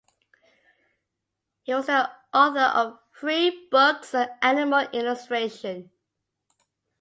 [1.61, 5.91] He was the author of three books on animal illustration.